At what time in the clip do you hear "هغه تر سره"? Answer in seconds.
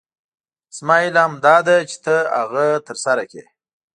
2.37-3.23